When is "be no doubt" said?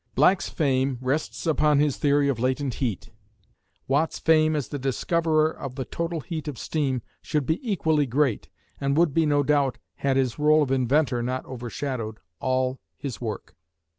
9.13-9.77